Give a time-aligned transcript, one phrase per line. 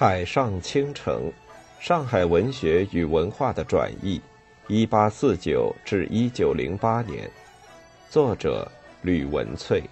[0.00, 1.28] 海上倾城，
[1.80, 4.22] 上海文学与文化的转译，
[4.68, 7.28] 一八四九至一九零八年，
[8.08, 8.70] 作者
[9.02, 9.82] 吕文翠。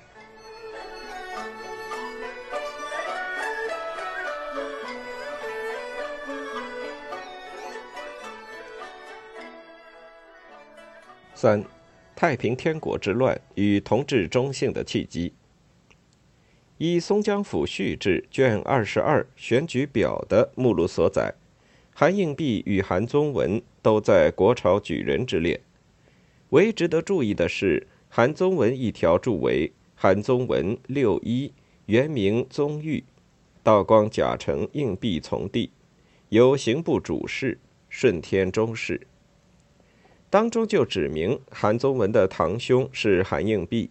[11.34, 11.64] 三，
[12.14, 15.34] 太平天国之乱与同治中兴的契机。
[16.78, 21.32] 依松江府序志卷二十二选举表的目录所载，
[21.94, 25.58] 韩应弼与韩宗文都在国朝举人之列。
[26.50, 31.50] 唯值得注意的是，韩宗文一条注为韩宗文六一，
[31.86, 33.02] 原名宗玉，
[33.62, 35.70] 道光甲辰应弼从弟，
[36.28, 39.06] 由刑部主事，顺天中事。
[40.28, 43.88] 当中就指明韩宗文的堂兄是韩应弼，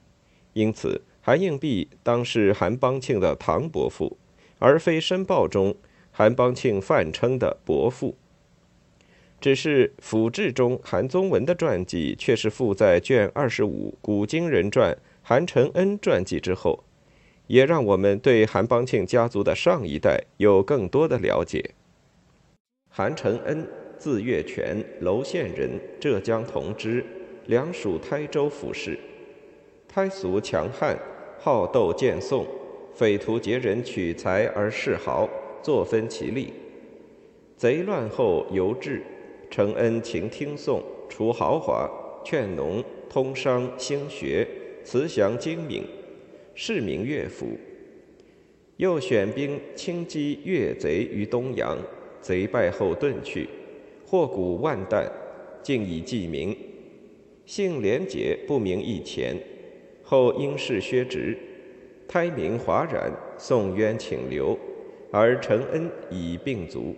[0.54, 1.02] 因此。
[1.26, 4.16] 韩应弼当是韩邦庆的堂伯父，
[4.60, 5.76] 而非申报中
[6.12, 8.16] 韩邦庆泛称的伯父。
[9.42, 16.84] 只是府志中韩宗文的传记却是附在卷二十五《古今人传》韩承恩传记之后，
[17.48, 21.72] 也让我们对韩邦庆家族的上一代有更多的了解。
[22.92, 27.04] 韩承恩，字月泉，娄县人，浙江同知，
[27.48, 29.00] 梁属台州府事，
[29.88, 30.96] 胎俗强悍。
[31.40, 32.46] 好斗见讼，
[32.96, 35.30] 匪徒劫人取财而嗜豪，
[35.62, 36.54] 作分其利。
[37.56, 39.02] 贼乱后游志，
[39.50, 41.90] 承恩勤听讼，除豪华，
[42.24, 44.48] 劝农，通商兴学，
[44.84, 45.84] 慈祥精明，
[46.54, 47.48] 市民乐府。
[48.78, 51.78] 又选兵轻击越贼于东阳，
[52.20, 53.48] 贼败后遁去，
[54.06, 55.10] 获谷万担，
[55.64, 56.54] 竟以济民。
[57.46, 59.38] 姓廉洁，不明一钱。
[60.08, 61.36] 后因事削职，
[62.08, 64.56] 胎名华然，宋渊请留，
[65.12, 66.96] 而承恩已病卒。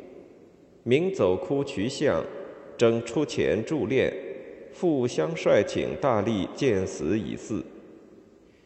[0.84, 2.22] 明走哭渠相，
[2.78, 4.14] 征出前助练，
[4.74, 7.64] 复相率请大力见死以嗣。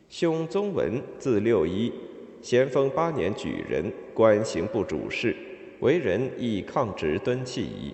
[0.10, 1.94] 兄宗文，字六一，
[2.42, 5.36] 咸丰八年举人，官刑部主事，
[5.82, 7.94] 为人亦抗直敦气矣。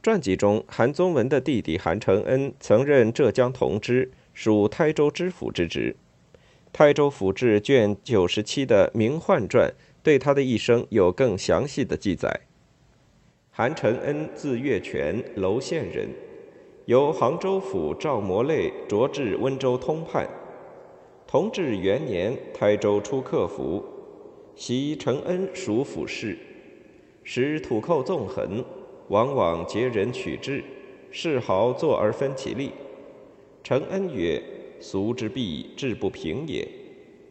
[0.00, 4.08] 传记中，韩宗文的弟弟韩承恩曾任浙江同知。
[4.34, 5.94] 属台州知府之职，
[6.72, 9.68] 《台州府志》卷九十七的《明焕传》
[10.02, 12.40] 对他的一生有更详细的记载。
[13.52, 16.08] 韩承恩，字月泉，娄县人，
[16.86, 20.28] 由杭州府赵模类擢至温州通判。
[21.28, 23.84] 同治元年，台州出客服，
[24.56, 26.36] 袭承恩属府事，
[27.22, 28.64] 使土寇纵横，
[29.08, 30.64] 往往劫人取质，
[31.12, 32.72] 世豪坐而分其利。
[33.64, 34.38] 承恩曰
[34.78, 36.68] ：“俗之弊，志不平也。”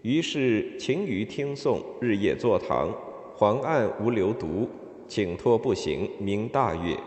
[0.02, 2.92] 于是勤于听讼，日夜坐堂，
[3.36, 4.68] 黄案无留读，
[5.08, 6.98] 请托不行，名大悦。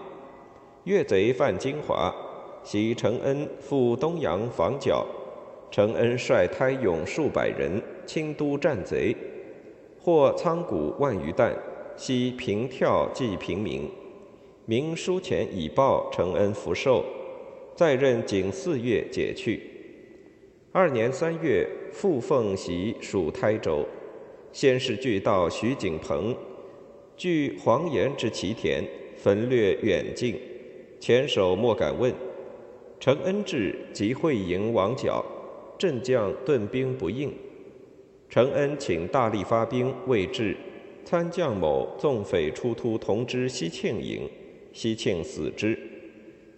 [0.85, 2.15] 越贼犯金华，
[2.63, 5.05] 袭承恩赴东阳防剿。
[5.73, 9.13] 承恩率胎勇数百人，清都战贼，
[9.99, 11.53] 获仓谷万余担，
[11.97, 13.91] 悉平跳济平民。
[14.67, 17.05] 明书钱以报承恩福寿。
[17.77, 19.61] 在任仅四月，解去。
[20.73, 23.87] 二年三月，复奉袭属台州。
[24.51, 26.35] 先是俱到徐景鹏，
[27.19, 28.83] 据黄岩之奇田，
[29.19, 30.35] 焚掠远近，
[30.99, 32.11] 前手莫敢问。
[32.99, 35.23] 承恩至，即会营王角，
[35.77, 37.31] 镇将顿兵不应。
[38.31, 40.57] 承恩请大力发兵，未至，
[41.05, 44.27] 参将某纵匪出突同知西庆营，
[44.73, 45.79] 西庆死之。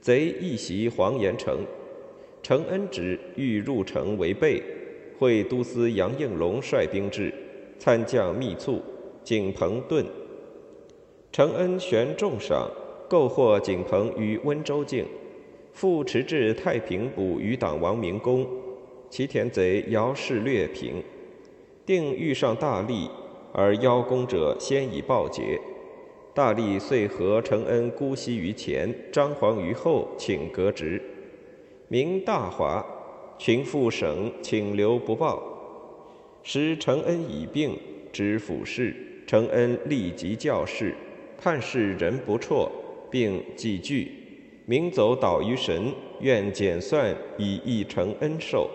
[0.00, 1.58] 贼一袭黄岩城，
[2.42, 4.62] 承恩之欲入城为备，
[5.18, 7.34] 会都司杨应龙率兵至，
[7.78, 8.80] 参将密促，
[9.24, 10.04] 景鹏遁。
[11.32, 12.70] 承恩悬重赏，
[13.08, 15.04] 购获景鹏于温州境，
[15.72, 18.46] 复持至太平捕余党王明公，
[19.10, 21.02] 其田贼姚氏略平，
[21.84, 23.10] 定遇上大利，
[23.52, 25.60] 而邀功者先以报捷。
[26.38, 31.02] 大力遂和承恩姑息于前，张皇于后，请革职，
[31.88, 32.86] 明大华。
[33.36, 35.42] 群副省请留不报。
[36.44, 37.76] 时承恩已病，
[38.12, 38.94] 知府事，
[39.26, 40.94] 承恩立即教示，
[41.36, 42.70] 判事人不辍，
[43.10, 44.12] 并寄具，
[44.64, 48.70] 明走导于神，愿减算以益承恩寿。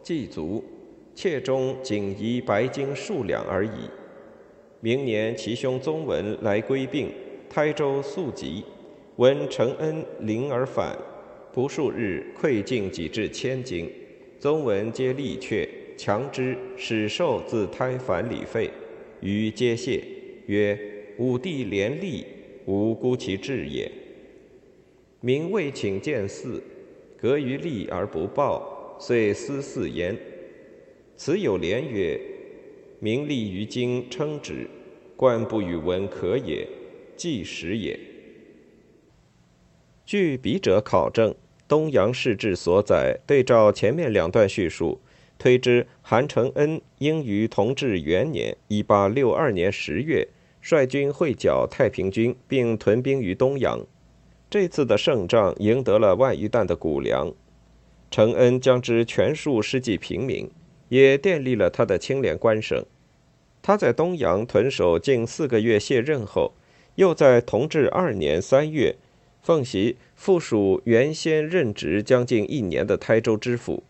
[0.00, 0.62] 祭足，
[1.12, 3.90] 妾中仅遗白金数两而已。
[4.84, 7.08] 明年，其兄宗文来归病，
[7.48, 8.62] 台州宿疾，
[9.16, 10.94] 闻承恩临而返，
[11.54, 13.90] 不数日，馈尽几至千金。
[14.38, 15.66] 宗文皆力却，
[15.96, 18.68] 强之，使受自胎返礼费，
[19.22, 20.04] 于皆谢。
[20.48, 20.78] 曰
[21.16, 22.26] ：“武帝连立，
[22.66, 23.90] 吾孤其志也。”
[25.22, 26.60] 明未请见嗣，
[27.18, 30.14] 隔于立而不报，遂思嗣焉。
[31.16, 32.20] 此有连曰
[33.04, 34.66] ：“名立于京，称之，
[35.14, 36.66] 官不与文可也，
[37.18, 38.00] 即实也。”
[40.06, 41.34] 据笔者考证，
[41.68, 45.02] 东阳市志所载，对照前面两段叙述，
[45.36, 50.26] 推知韩承恩应于同治元年（一八六二年）十月，
[50.62, 53.86] 率军会剿太平军，并屯兵于东阳。
[54.48, 57.30] 这次的胜仗赢得了万余担的谷粮，
[58.10, 60.50] 承恩将之全数施济平民，
[60.94, 62.84] 也奠立了他的清廉官声。
[63.60, 66.52] 他在东阳屯守近四个月卸任后，
[66.94, 68.94] 又在同治二年三月
[69.42, 73.82] 奉袭附属原先任职将近一年的台州知府。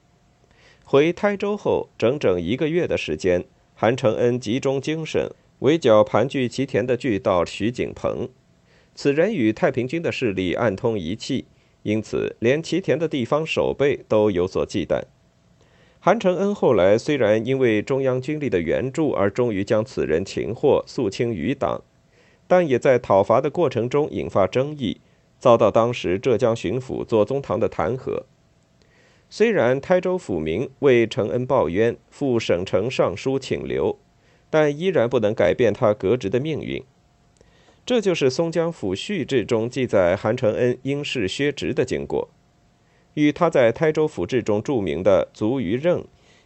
[0.82, 8.30] 回台州后，整整一个月的时间，韩承恩集中精神围剿盘踞其田的巨盗徐景鹏。
[8.94, 11.44] 此人与太平军的势力暗通一气，
[11.82, 15.02] 因此连齐田的地方守备都有所忌惮。
[16.04, 21.80] 韩承恩后来虽然因为中央军力的援助而终于将此人擒获，肃清余党，
[22.46, 25.00] 但也在讨伐的过程中引发争议，
[25.38, 28.24] 遭到当时浙江巡抚左宗棠的弹劾。
[29.30, 33.98] 虽然台州府民为承恩报冤，赴省城上书请留，
[34.50, 36.84] 但依然不能改变他革职的命运。
[37.86, 42.28] 这就是松江府序志中记载韩承恩因事削职的经过，
[43.14, 46.04] 与他在台州府志中著名的卒于任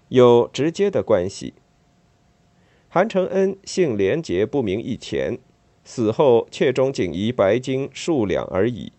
[0.09, 1.55] 有直接的关系。
[2.89, 5.39] 韩承恩姓廉洁，不明一钱，
[5.85, 8.93] 死后妾中仅遗白金数两而已。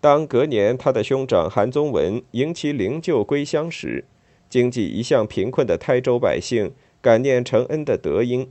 [0.00, 4.04] 当隔年他的兄长韩宗文迎其灵柩归乡时，
[4.48, 8.50] 经济一向贫困的台州百姓感念承恩的德音。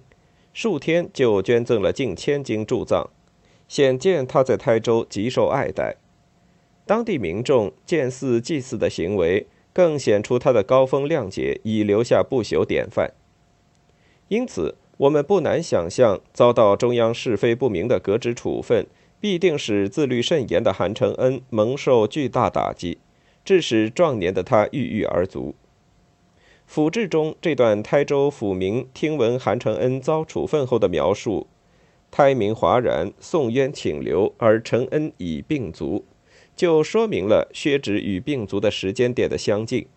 [0.54, 3.12] 数天就捐赠了近千斤铸藏，
[3.68, 5.98] 显见他在台州极受爱戴。
[6.88, 13.14] 当地民众见祀祭祀的行为，更显出他的高风亮节，已留下不朽典范。
[14.30, 18.88] 因此，我们不难想象，遭到中央是非不明的革职处分，
[19.20, 22.98] 必定使自律甚严的韩承恩蒙受巨大打击，
[23.44, 25.54] 致使壮年的他郁郁而卒。
[26.66, 31.48] 府志中这段台州府民听闻韩承恩遭处分后的描述，
[32.10, 36.04] 胎民哗然，送冤请留，而承恩已病卒，
[36.58, 39.88] 就说明了薛职与病卒的时间点的相近，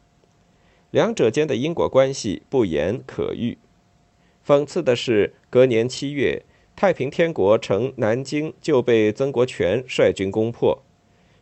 [0.93, 3.59] 两者间的因果关系不言可喻。
[4.47, 6.45] 讽刺的是，隔年七月，
[6.77, 10.83] 太平天国城南京就被曾国荃率军攻破，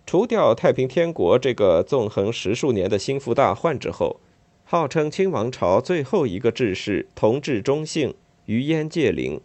[0.06, 4.20] 除掉太平天国这个纵横十数年的心腹大患之后。
[4.70, 8.12] 号称清王朝最后一个志士同治中兴
[8.44, 9.40] 于燕界陵。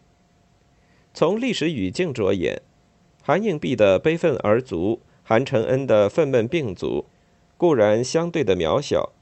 [1.13, 2.61] 从历史语境着眼，
[3.21, 7.05] 韩应弼的悲愤而卒，韩承恩的愤懑病卒，
[7.57, 9.13] 固然相对的渺小。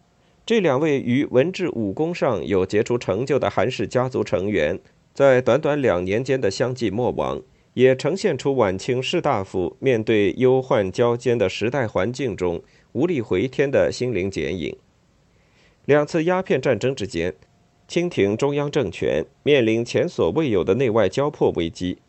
[0.46, 4.80] 这两位于文治武功上有杰出成就的韩氏家族成员，
[5.14, 7.42] 在短短两年间的相继没亡，
[7.76, 12.62] 也呈现出晚清士大夫面对忧患交煎的时代环境中
[12.94, 14.76] 无力回天的心灵剪影。
[15.86, 17.36] 两次鸦片战争之间，
[17.88, 22.00] 清廷中央政权面临前所未有的内外交迫危机，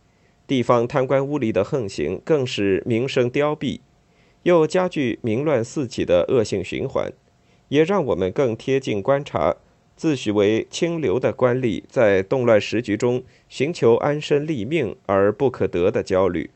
[0.52, 3.80] 地方贪官污吏的横行更使民生凋敝，
[4.42, 7.10] 又加剧民乱四起的恶性循环，
[7.68, 9.56] 也让我们更贴近观察
[9.96, 16.50] 自诩为清流的官吏在动乱时局中寻求安身立命而不可得的焦虑。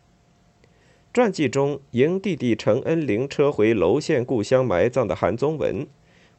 [1.15, 5.87] 传记中迎弟弟承恩灵车回娄县故乡埋葬的韩宗文。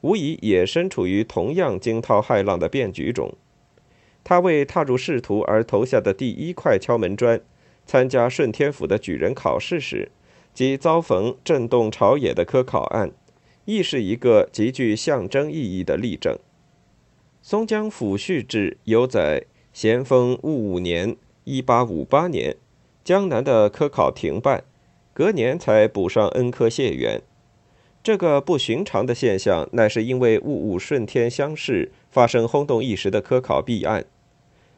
[0.01, 3.33] 无疑也身处于同样惊涛骇浪的变局中。
[4.27, 7.39] 他为踏入仕途而投下的第一块敲门砖，
[7.85, 10.11] 参加顺天府的举人考试时，
[10.53, 13.11] 即遭逢震动朝野的科考案，
[13.63, 16.37] 亦是一个极具象征意义的例证。
[17.41, 21.15] 松江府序志有载：咸丰戊午年
[21.45, 22.57] （一八五八年），
[23.05, 24.65] 江南的科考停办，
[25.13, 27.21] 隔年才补上恩科谢元。
[28.03, 34.05] 这个不寻常的现象，乃是因为戊午顺天乡试发生轰动一时的科考弊案。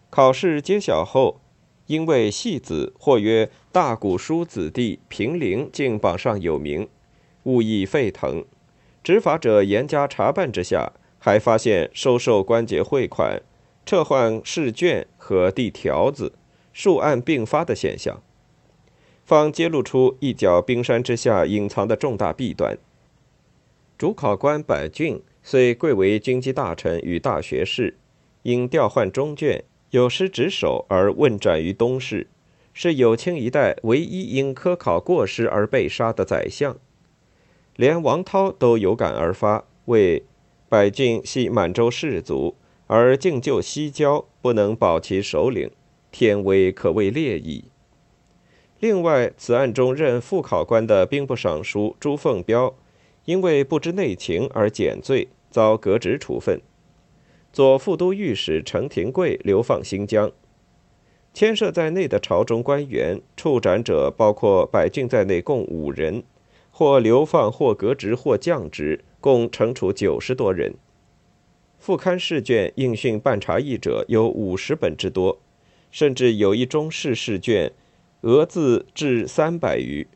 [0.09, 1.39] 考试揭晓后，
[1.85, 6.87] 因为戏子或曰大古书子弟平陵竟榜上有名，
[7.43, 8.43] 物议沸腾。
[9.03, 13.41] 执法者严加查办之下，还发现收受关节汇款、
[13.85, 16.33] 撤换试卷和递条子、
[16.73, 18.21] 数案并发的现象，
[19.25, 22.77] 方揭露出一角冰山之下隐藏的重大弊端。
[23.97, 27.97] 主考官柏俊虽贵为军机大臣与大学士，
[28.43, 32.27] 因调换中卷，有失职守而问斩于东市，
[32.74, 36.77] 是有清一代唯一因科考过失而被杀的宰相。
[37.75, 40.24] 连王涛都有感而发，为
[40.67, 42.55] 百郡系满洲士族，
[42.86, 45.72] 而竟就西郊不能保其首领，
[46.12, 47.65] 天威可谓烈矣。
[48.79, 52.75] 另外，此案中任副考官的兵部尚书朱凤彪，
[53.25, 56.62] 因为不知内情而减罪，遭革职处分。
[57.51, 60.31] 左副都御史程廷贵流放新疆。
[61.33, 66.23] 牵涉在内的朝中官员处斩者，包括百郡在内，共五人。
[66.71, 70.75] 或流放，或革职，或降职，共惩处九十多人。
[71.77, 75.39] 副刊试卷应训办查议者有五十本之多，
[75.91, 77.73] 甚至有一中试试卷，
[78.21, 80.07] 额字至三百余。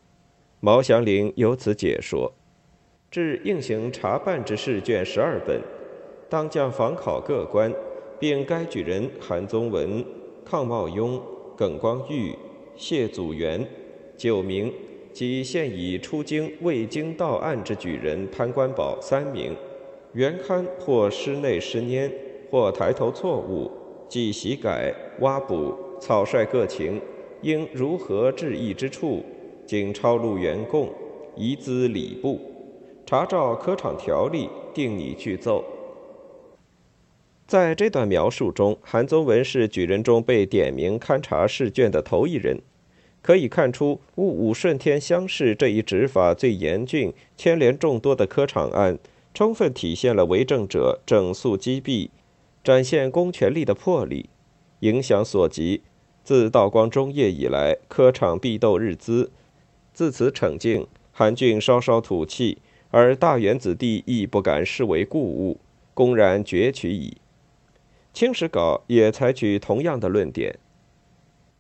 [0.62, 2.34] 毛祥林由此解说：
[3.12, 5.62] 至应行查办之试卷十二本，
[6.34, 7.72] 当将访考各官，
[8.18, 10.04] 并该举人韩宗文、
[10.44, 11.22] 抗茂雍、
[11.56, 12.34] 耿光裕、
[12.76, 13.64] 谢祖元
[14.18, 14.74] 九名。
[15.12, 19.56] 及现已出京未经到案之举人潘官宝三名，
[20.14, 22.10] 原刊或失内失拈，
[22.50, 23.70] 或抬头错误，
[24.10, 27.00] 即习改、挖补、草率各情，
[27.44, 29.24] 应如何致意之处，
[29.68, 30.90] 经抄录原供，
[31.36, 32.40] 移资礼部，
[33.06, 35.64] 查照科场条例，定拟具奏。
[37.46, 42.62] 在这段描述中，韩宗文是举人中被点名勘察试卷的头一人。
[43.22, 48.98] 可以看出，戊午顺天乡试这一执法最严峻、牵连众多的科场案，
[49.34, 52.12] 充分体现了为政者整肃积弊、
[52.64, 54.30] 展现公权力的魄力。
[54.82, 55.82] 影响所及，
[56.24, 59.32] 自道光中叶以来，科场必斗日滋。
[59.94, 62.58] 自此惩境，韩俊稍稍吐气，
[62.90, 65.60] 而大元子弟亦不敢视为故物，
[65.94, 67.16] 公然攫取矣。
[68.14, 70.60] 清史稿也采取同样的论点。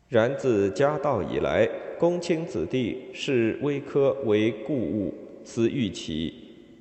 [0.07, 1.67] 然自家道以来，
[1.97, 5.11] 公卿子弟视微科为故物，
[5.43, 6.31] 思欲其，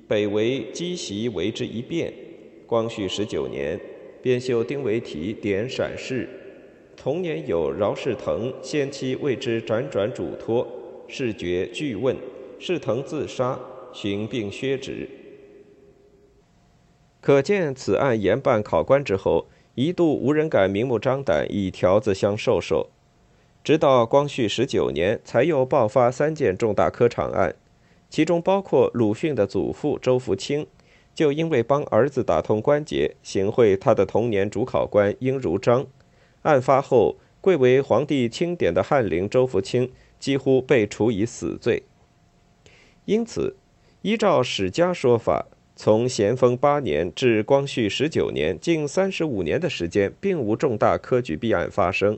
[0.07, 2.13] 北为积习为之一变。
[2.67, 3.79] 光绪十九年，
[4.21, 6.29] 编修丁维提点闪事，
[6.95, 10.67] 同年有饶世腾先期为之辗转嘱托，
[11.07, 12.15] 视觉拒问，
[12.59, 13.59] 世腾自杀，
[13.91, 15.09] 寻病削职。
[17.19, 22.89] 可见此案严办考官之后，一度无人敢明目张胆以条子相授受。
[23.63, 27.55] 直到光绪十九年，才又爆发三件重大科场案，
[28.09, 30.67] 其中包括鲁迅的祖父周福清，
[31.15, 35.87] 就因为帮儿子打通关节，行贿他的童年主考官殷如章。
[36.41, 41.83] 案发后，贵为皇帝钦点的翰林周福清几乎被处以死罪。
[43.05, 43.55] 因此，
[44.01, 52.17] 依照史家说法，从咸丰八年至光绪十九年，近三十五年的时间，并无重大科举弊案发生。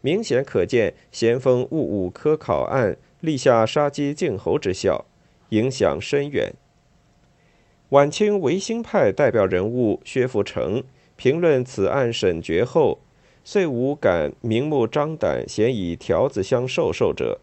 [0.00, 5.06] 明显可见，咸丰戊午科考案立下杀鸡儆猴之效，
[5.50, 6.52] 影响深远。
[7.90, 10.82] 晚清维新派代表人物薛福成
[11.14, 12.98] 评论此案审决后，
[13.44, 17.38] 遂无敢明目张胆咸以条子相授受者。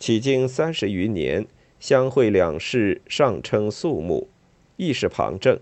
[0.00, 1.46] 迄今三十余年，
[1.78, 4.28] 相会两世尚称肃穆，
[4.80, 5.60] 亦是旁证。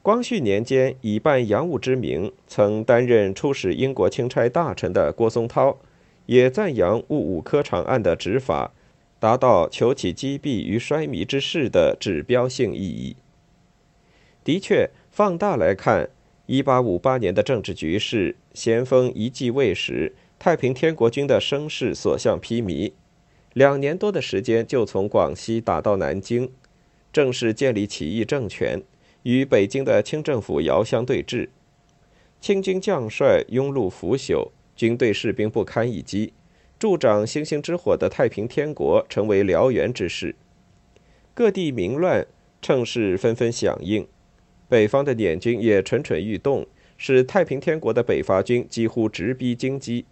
[0.00, 5.76] 光绪年间，以办洋务之名，曾担任出使英国钦差大臣的郭松涛，
[6.24, 8.72] 也赞扬戊午科场案的执法，
[9.20, 13.16] 达到求起击毙于衰靡之势的指标性意义。
[14.42, 16.08] 的确，放大来看
[16.48, 22.92] ，1858年的政治局势，咸丰一继位时，太平天国军的声势所向披靡，
[23.54, 26.50] 两年多的时间就从广西打到南京，
[27.14, 28.82] 正式建立起义政权。
[29.22, 31.48] 与北京的清政府遥相对峙，
[32.42, 36.34] 清军将帅庸碌腐朽，军队士兵不堪一击，
[36.78, 40.34] 助长星星之火的太平天国成为燎原之势。
[41.32, 42.26] 各地民乱
[42.60, 44.06] 趁势纷纷响应，
[44.68, 46.66] 北方的捻军也蠢蠢欲动，
[46.98, 50.04] 使太平天国的北伐军几乎直逼京畿。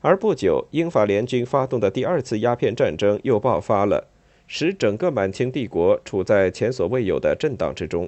[0.00, 4.08] 而不久，英法联军发动的第二次鸦片战争又爆发了，
[4.54, 8.06] 使整个满清帝国处在前所未有的震荡之中。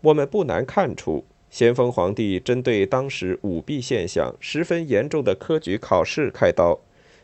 [0.00, 6.78] 我们不难看出，咸丰皇帝针对当时舞弊现象十分严重的科举考试开刀，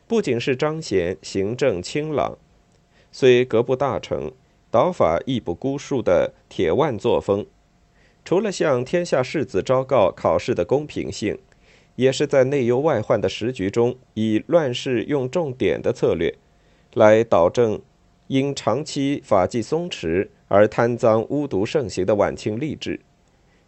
[0.09, 2.37] 不仅是彰显行政清朗，
[3.13, 4.33] 虽格不大成，
[4.73, 7.47] 导法亦不孤树的铁腕作风，
[8.25, 11.39] 除了向天下士子昭告考试的公平性，
[11.95, 16.35] 也是在内忧外患的时局中，以乱世用重点的策略，
[16.95, 17.81] 来导正
[18.31, 20.29] 因长期法纪松弛。
[20.53, 22.99] 而贪赃污渎盛行的晚清吏治，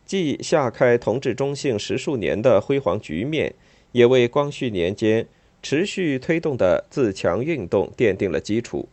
[0.04, 3.54] 既下开同治中兴十数年的辉煌局面，
[3.92, 5.28] 也为光绪年间
[5.62, 8.88] 持续推动的自强运动奠定了基础。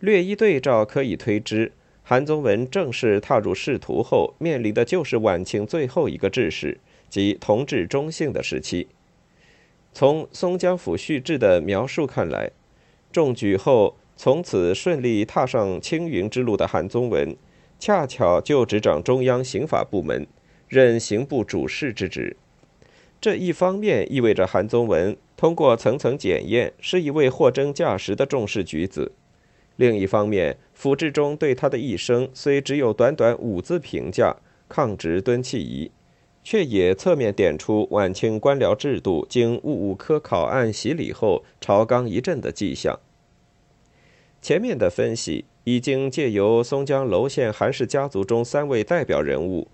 [0.00, 1.72] 略一对照，可以推知，
[2.02, 6.78] 韩宗文正式踏入仕途后，面临的就是晚清最后一个治世，
[7.10, 8.88] 即同治中兴的时期。
[9.92, 12.50] 从松江府序志的描述看来，
[13.12, 17.36] 中举后从此顺利踏上青云之路的韩宗文。
[17.80, 20.26] 恰巧就执掌中央刑法部门，
[20.68, 22.36] 任刑部主事之职。
[23.20, 29.10] 这一方面意味着韩宗文通过层层检验，是一位货真价实的重视举子；
[29.76, 34.36] 另一方面，府志中对他的一生虽只有短短五字评价
[34.68, 35.90] “抗直敦弃夷”，
[36.42, 42.98] 却也侧面点出晚清官僚制度经戊午科考案洗礼后朝纲一振的迹象。
[44.44, 45.46] 前面的分析。
[45.64, 49.68] 已经借由松江娄县韩氏家族中三位代表人物，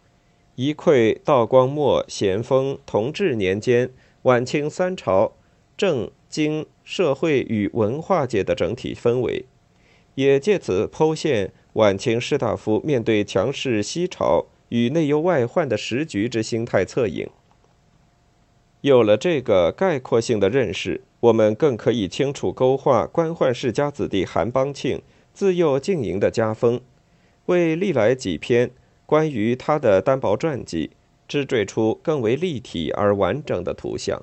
[0.54, 3.90] 一窥道光末、咸丰、同治年间
[4.22, 5.32] 晚清三朝
[5.76, 9.46] 政经社会与文化界的整体氛围，
[10.14, 17.28] 也借此剖现晚清士大夫面对强势西朝与内忧外患的时局之心态侧影。
[18.82, 25.02] 有了这个概括性的认识，我们更可以清楚勾画官宦世家子弟韩邦庆。
[25.32, 26.80] 自幼经营的家风，
[27.46, 28.72] 为历来几篇
[29.06, 30.90] 关于他的单薄传记
[31.28, 34.20] 织缀出更为立体而完整的图像。